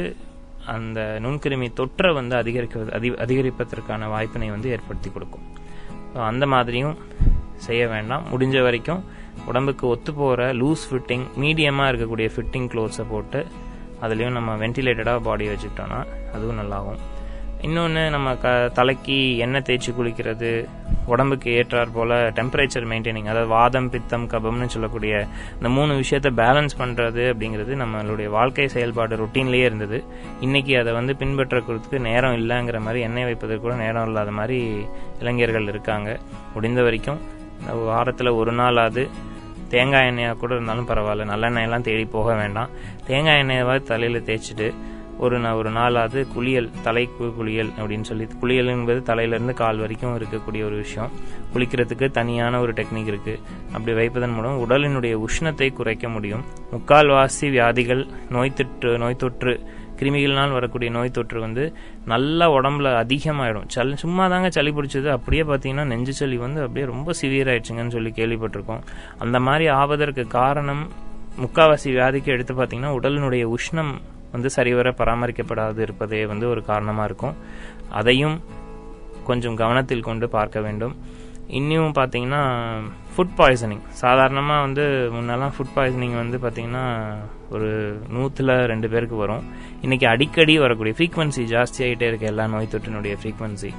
[0.65, 5.45] அந்த நுண்கிருமி தொற்றை வந்து அதிகரிக்க அதி அதிகரிப்பதற்கான வாய்ப்பினை வந்து ஏற்படுத்தி கொடுக்கும்.
[6.13, 6.97] அந்த மாதிரியும்
[7.55, 8.25] செய்ய வேண்டாம்.
[8.31, 9.03] முடிஞ்ச வரைக்கும்
[9.45, 13.45] உடம்புக்கு ஒத்து போகிற லூஸ் ஃபிட்டிங் மீடியமாக இருக்கக்கூடிய ஃபிட்டிங் க்ளோத்ஸை போட்டு
[14.01, 16.99] அதுலேயும் நம்ம வென்டிலேட்டடாக பாடி வச்சுக்கிட்டோம்னா அதுவும் நல்லாகும்.
[17.67, 20.49] இன்னொன்று நம்ம க தலைக்கு எண்ணெய் தேய்ச்சி குளிக்கிறது
[21.11, 25.13] உடம்புக்கு ஏற்றாற் போல் டெம்பரேச்சர் மெயின்டைனிங் அதாவது வாதம் பித்தம் கபம்னு சொல்லக்கூடிய
[25.55, 29.97] இந்த மூணு விஷயத்தை பேலன்ஸ் பண்ணுறது அப்படிங்கிறது நம்மளுடைய வாழ்க்கை செயல்பாடு ரொட்டீன்லேயே இருந்தது.
[30.45, 34.59] இன்னைக்கு அதை வந்து பின்பற்றக்கிறதுக்கு நேரம் இல்லைங்கிற மாதிரி எண்ணெய் வைப்பதற்கு கூட நேரம் இல்லாத மாதிரி
[35.23, 36.11] இளைஞர்கள் இருக்காங்க.
[36.53, 37.19] முடிந்த வரைக்கும்
[37.89, 39.03] வாரத்தில் ஒரு நாளாவது
[39.73, 41.25] தேங்காய் எண்ணெயாக கூட இருந்தாலும் பரவாயில்ல.
[41.33, 42.71] நல்லெண்ணெயெல்லாம் தேடி போக வேண்டாம்.
[43.09, 44.69] தேங்காய் எண்ணெயாவது தலையில் தேய்ச்சிட்டு
[45.19, 50.65] ஒரு நா- ஒரு நாளாவது குளியல் தலைக்கு குளியல் அப்படின்னு சொல்லி குளியல் என்பது தலையிலேருந்து கால் வரைக்கும் இருக்கக்கூடிய
[50.65, 51.11] ஒரு விஷயம்.
[51.53, 53.39] குளிக்கிறதுக்கு தனியான ஒரு டெக்னிக் இருக்கு.
[53.73, 56.43] அப்படி வைப்பதன் மூலம் உடலினுடைய உஷ்ணத்தை குறைக்க முடியும்.
[56.71, 59.59] முக்கால்வாசி வியாதிகள் நோய் தொற்று நோய் தொற்று
[59.95, 61.73] கிருமிகள்னால் வரக்கூடிய நோய் தொற்று வந்து
[62.05, 63.63] நல்லா உடம்புல அதிகமாயிடும்.
[63.67, 65.09] சளி சும்மா தாங்க சளி பிடிச்சது.
[65.09, 68.81] அப்படியே பார்த்தீங்கன்னா நெஞ்சு சளி வந்து அப்படியே ரொம்ப சிவியர் ஆயிடுச்சுங்கன்னு சொல்லி கேள்விப்பட்டிருக்கோம்.
[69.17, 70.91] அந்த மாதிரி ஆவதற்கு காரணம்
[71.41, 73.91] முக்காவாசி வியாதிக்கு எடுத்து பார்த்தீங்கன்னா உடலினுடைய உஷ்ணம்
[74.33, 77.37] வந்து சரிவர பராமரிக்கப்படாது இருப்பதே வந்து ஒரு காரணமாக இருக்கும்.
[77.99, 78.37] அதையும்
[79.29, 80.95] கொஞ்சம் கவனத்தில் கொண்டு பார்க்க வேண்டும்.
[81.59, 82.41] இன்னும் பார்த்தீங்கன்னா
[83.13, 86.83] ஃபுட் பாய்சனிங் சாதாரணமாக வந்து முன்னெல்லாம் ஃபுட் பாய்சனிங் வந்து பார்த்தீங்கன்னா
[87.55, 87.69] ஒரு
[88.15, 89.43] நூற்றில் ரெண்டு பேருக்கு வரும்.
[89.85, 93.71] இன்னைக்கு அடிக்கடி வரக்கூடிய ஃப்ரீக்வன்சி ஜாஸ்தியாகிட்டே இருக்க எல்லா நோய் தொற்றினுடைய ஃப்ரீக்வன்சி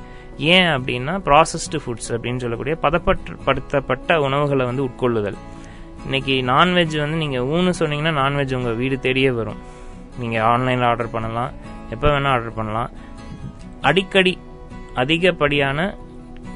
[0.54, 5.38] ஏன் அப்படின்னா ப்ராசஸ்டு ஃபுட்ஸ் அப்படின்னு சொல்லக்கூடிய பதப்படுத்தப்பட்ட உணவுகளை வந்து உட்கொள்ளுதல்.
[6.06, 9.60] இன்னைக்கு நான்வெஜ் வந்து நீங்கள் ஊன்னு சொன்னீங்கன்னா நான்வெஜ் உங்கள் வீடு தேடியே வரும்.
[10.18, 11.52] நீங்கள் ஆன்லைனில் ஆர்டர் பண்ணலாம்.
[11.90, 12.90] எப்போ வேணால் ஆர்டர் பண்ணலாம்.
[13.80, 14.38] அடிக்கடி
[14.94, 15.94] அதிகப்படியான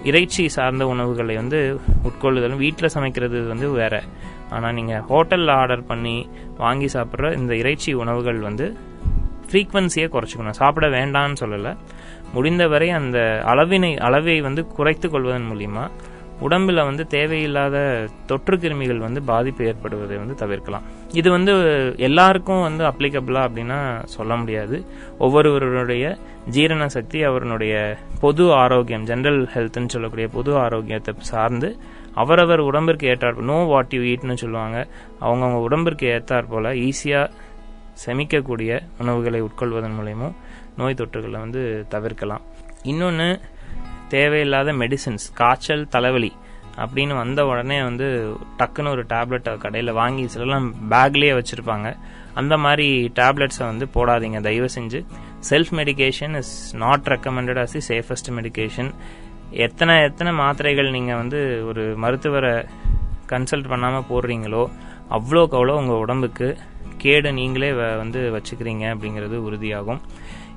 [0.05, 4.03] இறைச்சி சார்ந்த உணவுகளை வந்து உட்கொள்ளுதலும் வீட்டில் சமைக்கிறது வந்து வேற.
[4.51, 8.77] ஆனால் நீங்கள் ஹோட்டலில் ஆர்டர் பண்ணி வாங்கி சாப்பிட்ற இந்த இறைச்சி உணவுகள் வந்து
[9.49, 10.59] ஃப்ரீக்வன்சியை குறைச்சிக்கணும்.
[10.61, 11.77] சாப்பிட வேண்டாம்னு சொல்லலை.
[12.33, 15.91] முடிந்தவரை அந்த அளவினை அளவை வந்து குறைத்து கொள்வதன் மூலியமா
[16.47, 17.77] உடம்பில் வந்து தேவையில்லாத
[18.31, 20.87] தொற்று கிருமிகள் வந்து பாதிப்பு ஏற்படுவதை வந்து தவிர்க்கலாம்.
[21.21, 21.53] இது வந்து
[22.09, 23.79] எல்லாருக்கும் வந்து அப்ளிகபிளா அப்படின்னா
[24.17, 24.79] சொல்ல முடியாது.
[25.27, 26.05] ஒவ்வொருவருடைய
[26.57, 27.75] ஜீரண சக்தி அவருடைய
[28.25, 31.71] பொது ஆரோக்கியம் ஜென்ரல் ஹெல்த்னு சொல்லக்கூடிய பொது ஆரோக்கியத்தை சார்ந்து
[32.23, 34.79] அவரவர் உடம்பிற்கு ஏற்றார் நோ வாட் யூ ஈட்னு சொல்லுவாங்க.
[35.25, 37.33] அவங்கவுங்க உடம்பிற்கு ஏற்றாற் போல் ஈஸியாக
[38.03, 38.71] செமிக்கக்கூடிய
[39.03, 40.37] உணவுகளை உட்கொள்வதன் மூலயமும்
[40.79, 41.63] நோய் தொற்றுகளை வந்து
[41.95, 42.45] தவிர்க்கலாம்.
[42.93, 43.29] இன்னொன்று
[44.09, 46.33] தேவையில்லாத மெடிசின்ஸ் காய்ச்சல் தலைவலி
[46.77, 51.97] அப்படின்னு வந்த உடனே வந்து டக்குன்னு ஒரு டேப்லெட்டை கடையில் வாங்கி சிலலாம் பேக்லேயே வச்சுருப்பாங்க.
[52.35, 55.05] அந்த மாதிரி டேப்லெட்ஸை வந்து போடாதீங்க தயவு செஞ்சு.
[55.51, 58.95] Self medication is not recommended as the safest medication
[59.51, 62.65] எத்தனை எத்தனை மாத்திரைகள் நீங்கள் வந்து ஒரு மருத்துவரை
[63.29, 64.71] கன்சல்ட் பண்ணாமல் போடுறீங்களோ
[65.11, 66.57] அவ்வளோக்கு அவ்வளோ உங்கள் உடம்புக்கு
[66.99, 70.01] கேடு நீங்களே வ- வந்து வச்சுக்கிறீங்க அப்படிங்கிறது உறுதியாகும்.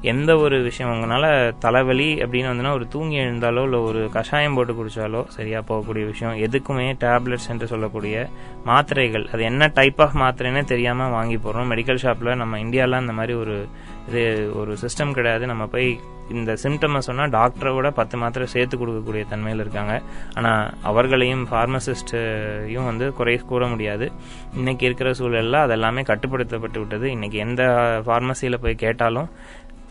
[0.02, 5.28] எந்த ஒரு விஷயம் உங்களால் தலைவலி அப்படின்னு வந்துன்னா ஒரு தூங்கி எழுந்தாலோ இல்லை ஒரு கஷாயம் போட்டு குடித்தாலோ
[5.28, 8.28] சரியாக போகக்கூடிய விஷயம் எதுக்குமே டேப்லெட்ஸ் என்று சொல்லக்கூடிய
[8.64, 9.30] மாத்திரைகள்.
[9.32, 13.68] அது என்ன டைப் ஆஃப் மாத்திரைன்னே தெரியாமல் வாங்கி போகிறோம் மெடிக்கல் ஷாப்பில் நம்ம இந்தியாவில் அந்த மாதிரி ஒரு
[14.10, 15.46] இது ஒரு சிஸ்டம் கிடையாது.
[15.46, 20.02] நம்ம போய் இந்த சிம்டமை சொன்னால் டாக்டரை விட பத்து மாத்திரை சேர்த்து கொடுக்கக்கூடிய தன்மையில் இருக்காங்க.
[20.34, 24.12] ஆனால் அவர்களையும் ஃபார்மசிஸ்டையும் வந்து குறை கூற முடியாது.
[24.56, 27.12] இன்னைக்கு இருக்கிற சூழலில் அதெல்லாமே கட்டுப்படுத்தப்பட்டு விட்டது.
[27.12, 27.64] இன்னைக்கு எந்த
[28.06, 29.30] ஃபார்மசியில் போய் கேட்டாலும்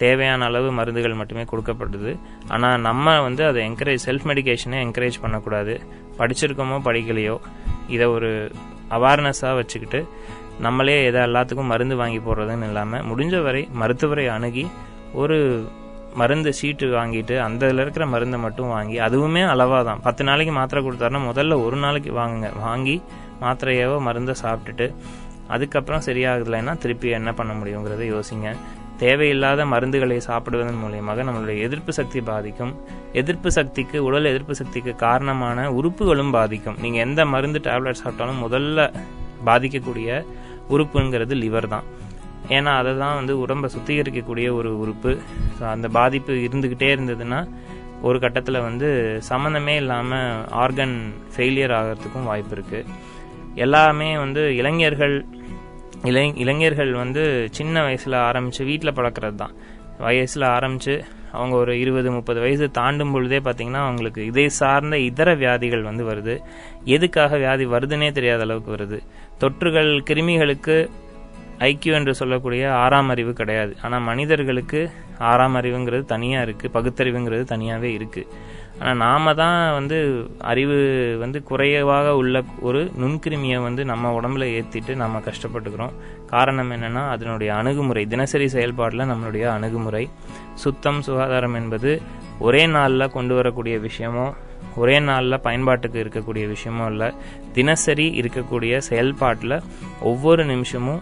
[0.02, 2.12] தேவையான அளவு மருந்துகள் மட்டுமே கொடுக்கப்படுது.
[2.54, 5.74] ஆனால் நம்ம வந்து அதை என்கரேஜ் செல்ஃப் மெடிகேஷனை என்கரேஜ் பண்ணக்கூடாது.
[6.18, 7.36] படிச்சிருக்கோமோ படிக்கலையோ
[7.94, 8.30] இதை ஒரு
[8.98, 10.00] அவேர்னஸாக வச்சுக்கிட்டு
[10.66, 14.64] நம்மளே எதை எல்லாத்துக்கும் மருந்து வாங்கி போடுறதுன்னு இல்லாமல் முடிஞ்ச வரை மருத்துவரை அணுகி
[15.22, 15.36] ஒரு
[16.20, 20.00] மருந்து சீட்டு வாங்கிட்டு அந்த இதில் இருக்கிற மருந்தை மட்டும் வாங்கி அதுவுமே அளவாக தான்.
[20.06, 22.50] பத்து நாளைக்கு மாத்திரை கொடுத்தாருன்னா முதல்ல ஒரு நாளைக்கு வாங்குங்க.
[22.66, 22.96] வாங்கி
[23.42, 24.86] மாத்திரையவோ மருந்தை சாப்பிட்டுட்டு
[25.54, 28.48] அதுக்கப்புறம் சரியாகலைன்னா திருப்பி என்ன பண்ண முடியுங்கிறத யோசிங்க.
[29.02, 32.72] தேவையில்லாத மருந்துகளை சாப்பிடுவதன் மூலியமாக நம்மளுடைய எதிர்ப்பு சக்தி பாதிக்கும்.
[33.20, 36.78] எதிர்ப்பு சக்திக்கு உடல் எதிர்ப்பு சக்திக்கு காரணமான உறுப்புகளும் பாதிக்கும்.
[36.84, 38.88] நீங்கள் எந்த மருந்து டேப்லெட் சாப்பிட்டாலும் முதல்ல
[39.48, 40.08] பாதிக்கக்கூடிய
[40.74, 41.86] உறுப்புங்கிறது லிவர் தான்.
[42.56, 45.12] ஏன்னா அதை தான் வந்து உடம்பை சுத்திகரிக்கக்கூடிய ஒரு உறுப்பு.
[45.58, 47.40] ஸோ அந்த பாதிப்பு இருந்துக்கிட்டே இருந்ததுன்னா
[48.08, 48.88] ஒரு கட்டத்தில் வந்து
[49.28, 50.96] சம்மந்தமே இல்லாமல் ஆர்கன்
[51.34, 52.88] ஃபெயிலியர் ஆகிறதுக்கும் வாய்ப்பு இருக்குது
[53.64, 55.14] எல்லாமே வந்து இளைஞர்கள்
[56.08, 57.22] இளை இளைஞர்கள் வந்து
[57.58, 59.54] சின்ன வயசில் ஆரம்பித்து வீட்டில் பழக்கிறது தான்
[60.06, 60.94] வயசில் ஆரம்பித்து
[61.36, 66.34] அவங்க ஒரு இருபது முப்பது வயசு தாண்டும் பொழுதே பார்த்தீங்கன்னா அவங்களுக்கு இதை சார்ந்த இதர வியாதிகள் வந்து வருது.
[66.96, 68.98] எதுக்காக வியாதி வருதுன்னே தெரியாத அளவுக்கு வருது.
[69.42, 70.76] தொற்றுகள் கிருமிகளுக்கு
[71.70, 73.72] ஐக்கியூ என்று சொல்லக்கூடிய ஆறாம் அறிவு கிடையாது.
[73.84, 74.80] ஆனால் மனிதர்களுக்கு
[75.30, 78.28] ஆறாம் அறிவுங்கிறது தனியாக இருக்குது பகுத்தறிவுங்கிறது தனியாகவே இருக்குது
[78.80, 79.98] ஆனால் நாம தான் வந்து
[80.38, 80.76] அறிவு
[81.18, 85.94] வந்து குறைவாக உள்ள ஒரு நுண்கிருமியை வந்து நம்ம உடம்புல ஏற்றிட்டு நம்ம கஷ்டப்பட்டுக்கிறோம்.
[86.26, 90.04] காரணம் என்னென்னா அதனுடைய அணுகுமுறை தினசரி செயல்பாட்டில் நம்மளுடைய அணுகுமுறை.
[90.54, 91.92] சுத்தம் சுகாதாரம் என்பது
[92.38, 94.26] ஒரே நாளில் கொண்டு வரக்கூடிய விஷயமோ
[94.76, 97.08] ஒரே நாளில் பயன்பாட்டுக்கு இருக்கக்கூடிய விஷயமும் இல்லை
[97.52, 99.62] தினசரி இருக்கக்கூடிய செயல்பாட்டில்
[100.00, 101.00] ஒவ்வொரு நிமிஷமும்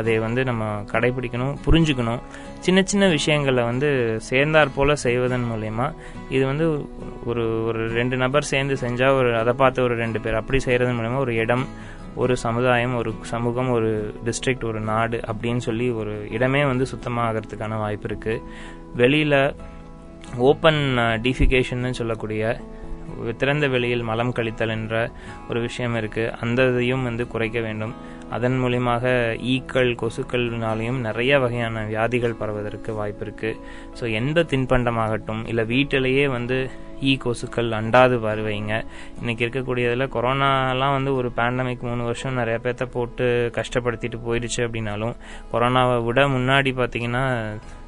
[0.00, 2.20] அதை வந்து நம்ம கடைபிடிக்கணும் புரிஞ்சுக்கணும்.
[2.66, 3.88] சின்ன சின்ன விஷயங்களை வந்து
[4.30, 5.86] சேர்ந்தாற் போல செய்வதன் மூலயமா
[6.36, 6.66] இது வந்து
[7.30, 11.20] ஒரு ஒரு ரெண்டு நபர் சேர்ந்து செஞ்சால் ஒரு அதை பார்த்து ஒரு ரெண்டு பேர் அப்படி செய்கிறதன் மூலயமா
[11.26, 11.66] ஒரு இடம்
[12.22, 13.90] ஒரு சமுதாயம் ஒரு சமூகம் ஒரு
[14.26, 18.42] டிஸ்ட்ரிக்ட் ஒரு நாடு அப்படின்னு சொல்லி ஒரு இடமே வந்து சுத்தமாக ஆகிறதுக்கான வாய்ப்பு இருக்குது
[19.00, 19.38] வெளியில்
[20.50, 20.82] ஓப்பன்
[21.26, 22.42] டிஃபிகேஷன் சொல்லக்கூடிய
[23.40, 24.94] திறந்த வெளியில் மலம் கழித்தல் என்ற
[25.48, 27.92] ஒரு விஷயம் இருக்குது அந்த இதையும் வந்து குறைக்க வேண்டும்.
[28.32, 29.04] அதன் மூலியமாக
[29.44, 33.58] ஈக்கள் கொசுக்கள்னாலையும் நிறைய வகையான வியாதிகள் பரவதற்கு வாய்ப்பு இருக்குது
[34.00, 36.58] ஸோ எந்த தின்பண்டமாகட்டும் இல்லை வீட்டிலேயே வந்து
[37.02, 38.72] ஈ கொசுக்கள் அண்டாது வருவீங்க
[39.20, 45.16] இன்னைக்கு இருக்கக்கூடியதில் கொரோனாலாம் வந்து ஒரு பேண்டமிக் மூணு வருஷம் நிறைய பேர்த்த போட்டு கஷ்டப்படுத்திட்டு போயிடுச்சு அப்படின்னாலும்
[45.52, 47.24] கொரோனாவை விட முன்னாடி பார்த்தீங்கன்னா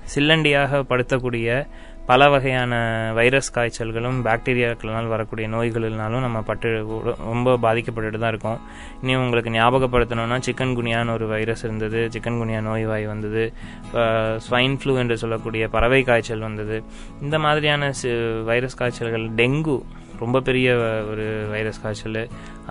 [0.07, 1.49] சில்லண்டியாக படுத்தக்கூடிய
[2.11, 2.73] பல வகையான
[3.19, 6.69] வைரஸ் காய்ச்சல்களும் பாக்டீரியாக்களால் வரக்கூடிய நோய்களினாலும் நம்ம பட்டு
[7.31, 8.61] ரொம்ப பாதிக்கப்பட்டுட்டு தான் இருக்கோம்.
[9.01, 12.01] இன்னும் உங்களுக்கு ஞாபகப்படுத்தணும்னா சிக்கன் குனியான்னு ஒரு வைரஸ் இருந்தது.
[12.15, 13.45] சிக்கன் குனியா நோய்வாய் வந்தது.
[14.47, 16.79] ஸ்வைன் ஃப்ளூ என்று சொல்லக்கூடிய பறவை காய்ச்சல் வந்தது.
[17.27, 17.91] இந்த மாதிரியான
[18.51, 19.79] வைரஸ் காய்ச்சல்கள் டெங்கு
[20.23, 20.69] ரொம்ப பெரிய
[21.13, 22.23] ஒரு வைரஸ் காய்ச்சல்.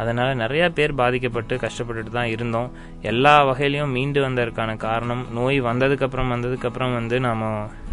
[0.01, 2.69] அதனால் நிறைய பேர் பாதிக்கப்பட்டு கஷ்டப்பட்டுட்டு தான் இருந்தோம்.
[3.11, 7.43] எல்லா வகையிலையும் மீண்டு வந்ததற்கான காரணம் நோய் வந்ததுக்கப்புறம் வந்ததுக்கப்புறம் வந்து நாம்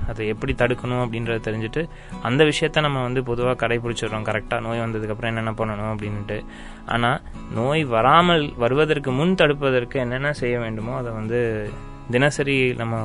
[0.09, 1.83] அதை எப்படி தடுக்கணும் அப்படின்றத தெரிஞ்சுட்டு
[2.23, 4.27] அந்த விஷயத்த நம்ம வந்து பொதுவாக கடைபிடிச்சிடுறோம்.
[4.29, 6.39] கரெக்டாக நோய் வந்ததுக்கப்புறம் என்னென்ன பண்ணணும் அப்படின்ட்டு
[6.87, 7.21] ஆனால்
[7.55, 11.41] நோய் வராமல் வருவதற்கு முன் தடுப்பதற்கு என்னென்ன செய்ய வேண்டுமோ அதை வந்து
[12.11, 12.97] தினசரி நம்ம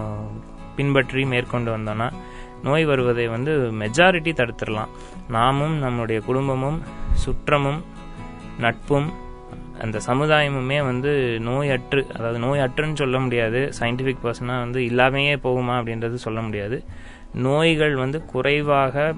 [0.76, 2.10] பின்பற்றி மேற்கொண்டு வந்தோம்னா
[2.64, 4.92] நோய் வருவதை வந்து மெஜாரிட்டி தடுத்துடலாம்.
[5.30, 6.80] நாமும் நம்முடைய குடும்பமும்
[7.26, 7.80] சுற்றமும்
[8.60, 9.08] நட்பும்
[9.82, 11.12] அந்த சமுதாயமுமே வந்து
[11.46, 13.72] நோயற்று அதாவது நோயற்றுன்னு சொல்ல முடியாது.
[13.80, 16.84] சயின்டிஃபிக் பர்சனாக வந்து இல்லாமையே போகுமா அப்படின்றது சொல்ல முடியாது.
[17.34, 19.13] நோய்கள் வந்து குறைவாக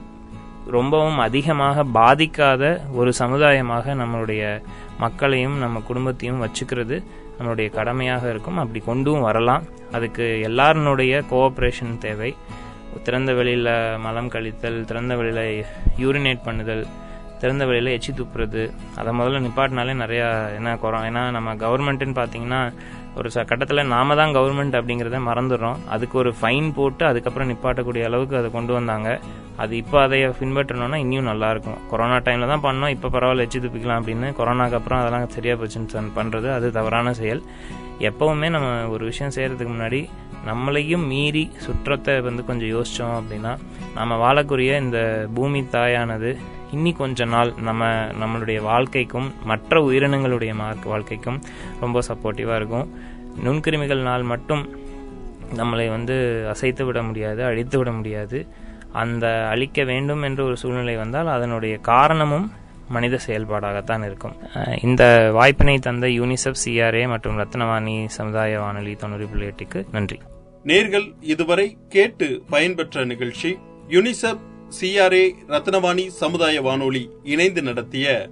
[0.67, 4.61] ரொம்பவும் அதிகமாக பாதிக்காத ஒரு சமுதாயமாக நம்மளுடைய
[4.97, 7.03] மக்களையும் நம்ம குடும்பத்தையும் வச்சுக்கிறது
[7.39, 8.57] நம்மளுடைய கடமையாக இருக்கும்.
[8.57, 9.63] அப்படி கொண்டும் வரலாம்.
[9.91, 12.35] அதுக்கு எல்லாருனுடைய கோஆப்ரேஷன் தேவை.
[13.03, 15.65] திறந்த வெளியில் மலம் கழித்தல் திறந்த வெளியில்
[15.97, 16.85] யூரினேட் பண்ணுதல்
[17.41, 18.63] திறந்த வெளியில் எச்சி துப்புறது
[18.99, 22.61] அதை முதல்ல நிப்பாட்டினாலே நிறையா என்ன குறம் ஏன்னா நம்ம கவர்மெண்ட்டுன்னு பார்த்தீங்கன்னா
[23.19, 25.79] ஒரு ச கட்டத்தில் நாம தான் கவர்மெண்ட் அப்படிங்கிறத மறந்துடுறோம்.
[25.93, 29.09] அதுக்கு ஒரு ஃபைன் போட்டு அதுக்கப்புறம் நிப்பாட்டக்கூடிய அளவுக்கு அதை கொண்டு வந்தாங்க.
[29.63, 32.91] அது இப்போ அதை பின்பற்றணும்னா இன்னும் நல்லாயிருக்கும் கொரோனா டைமில் தான் பண்ணோம்.
[32.95, 34.27] இப்போ பரவாயில்ல எச்சி துப்பிக்கலாம் அப்படின்னு.
[34.39, 37.41] கொரோனாக்கு அப்புறம் அதெல்லாம் சரியாக போச்சுன்னு பண்ணுறது அது தவறான செயல்.
[38.09, 40.01] எப்போவுமே நம்ம ஒரு விஷயம் செய்கிறதுக்கு முன்னாடி
[40.49, 43.53] நம்மளையும் மீறி சுற்றத்தை வந்து கொஞ்சம் யோசித்தோம் அப்படின்னா
[43.97, 44.99] நம்ம வாழக்கூடிய இந்த
[45.37, 46.31] பூமி தாயானது
[46.75, 47.85] இன்னி கொஞ்ச நாள் நம்ம
[48.21, 50.53] நம்மளுடைய வாழ்க்கைக்கும் மற்ற உயிரினங்களுடைய
[50.85, 51.41] வாழ்க்கைக்கும்
[51.79, 52.87] ரொம்ப சப்போர்ட்டிவாக இருக்கும்.
[53.45, 54.63] நுண்கிருமிகள் நாள் மட்டும்
[55.55, 56.15] நம்மளை வந்து
[56.49, 58.47] அசைத்து விட முடியாது அழித்து விட முடியாது.
[58.91, 62.51] அந்த அழிக்க வேண்டும் என்ற ஒரு சூழ்நிலை வந்தால் அதனுடைய காரணமும்
[62.89, 64.35] மனித செயல்பாடாகத்தான் இருக்கும்.
[64.83, 70.19] இந்த வாய்ப்பினை தந்த யூனிசெஃப் சிஆர்ஏ மற்றும் ரத்னவாணி சமுதாய வானொலி தொண்ணூறு புள்ளி எட்டுக்கு நன்றி.
[70.65, 73.57] நேர்கள் இதுவரை கேட்டு பயன்பெற்ற நிகழ்ச்சி
[73.89, 74.43] யுனிசெஃப்
[74.77, 78.29] சிஆர்ஏ ரத்னவாணி சமுதாய வானொலி இணைந்து நடத்திய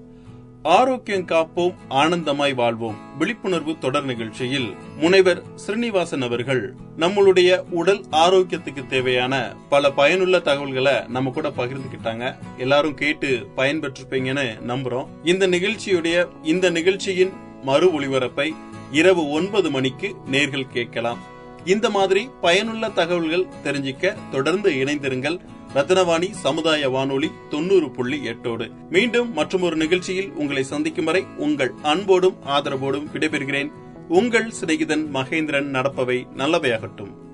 [0.63, 9.91] ஆரோக்கியம் காப்போம் ஆனந்தமாய் வாழ்வோம் விழிப்புணர்வு தொடர் நிகழ்ச்சியில் முனைவர் ஸ்ரீனிவாசன் அவர்கள் நம்மளுடைய உடல் ஆரோக்கியத்துக்கு தேவையான பல
[9.91, 15.07] பயனுள்ள தகவல்களை நம்ம கூட பகிர்ந்துகிட்டாங்க எல்லாரும் கேட்டு பயன்பெற்றிருப்பீங்கன்னு நம்புறோம்.
[15.23, 18.49] இந்த நிகழ்ச்சியுடைய இந்த நிகழ்ச்சியின் மறு ஒளிபரப்பை
[18.91, 21.19] இரவு ஒன்பது மணிக்கு நேர்கள் கேட்கலாம்.
[21.65, 25.39] இந்த மாதிரி பயனுள்ள தகவல்கள் தெரிஞ்சிக்க தொடர்ந்து இணைந்திருங்கள்.
[25.73, 28.71] ரத்னவாணி சமுதாய வானொலி தொண்ணூறு புள்ளி எட்டோடு.
[28.89, 33.71] மீண்டும் மற்றும் ஒரு நிகழ்ச்சியில் உங்களை சந்திக்கும் வரை உங்கள் அன்போடும் ஆதரவோடும் விடைபெறுகிறேன்.
[34.07, 37.26] உங்கள் சிநேகிதன் மகேந்திரன் நடப்பவை நல்லவையாகட்டும்.